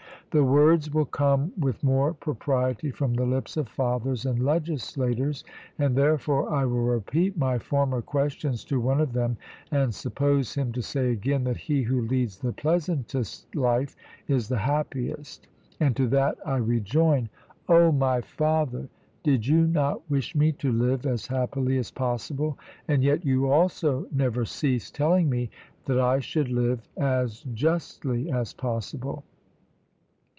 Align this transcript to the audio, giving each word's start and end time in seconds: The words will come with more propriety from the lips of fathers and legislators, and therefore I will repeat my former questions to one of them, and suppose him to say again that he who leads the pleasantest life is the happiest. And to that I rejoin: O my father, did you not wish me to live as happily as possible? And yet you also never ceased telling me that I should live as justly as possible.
The 0.33 0.45
words 0.45 0.89
will 0.93 1.07
come 1.07 1.51
with 1.59 1.83
more 1.83 2.13
propriety 2.13 2.89
from 2.89 3.15
the 3.15 3.25
lips 3.25 3.57
of 3.57 3.67
fathers 3.67 4.25
and 4.25 4.39
legislators, 4.39 5.43
and 5.77 5.93
therefore 5.93 6.49
I 6.53 6.63
will 6.63 6.85
repeat 6.85 7.35
my 7.37 7.59
former 7.59 8.01
questions 8.01 8.63
to 8.65 8.79
one 8.79 9.01
of 9.01 9.11
them, 9.11 9.35
and 9.71 9.93
suppose 9.93 10.53
him 10.53 10.71
to 10.71 10.81
say 10.81 11.11
again 11.11 11.43
that 11.43 11.57
he 11.57 11.81
who 11.81 11.99
leads 12.07 12.37
the 12.39 12.53
pleasantest 12.53 13.53
life 13.57 13.93
is 14.29 14.47
the 14.47 14.59
happiest. 14.59 15.49
And 15.81 15.97
to 15.97 16.07
that 16.07 16.37
I 16.45 16.55
rejoin: 16.55 17.27
O 17.67 17.91
my 17.91 18.21
father, 18.21 18.87
did 19.23 19.47
you 19.47 19.67
not 19.67 20.09
wish 20.09 20.33
me 20.33 20.53
to 20.53 20.71
live 20.71 21.05
as 21.05 21.27
happily 21.27 21.77
as 21.77 21.91
possible? 21.91 22.57
And 22.87 23.03
yet 23.03 23.25
you 23.25 23.51
also 23.51 24.07
never 24.13 24.45
ceased 24.45 24.95
telling 24.95 25.29
me 25.29 25.49
that 25.87 25.99
I 25.99 26.19
should 26.21 26.47
live 26.47 26.87
as 26.95 27.41
justly 27.53 28.31
as 28.31 28.53
possible. 28.53 29.25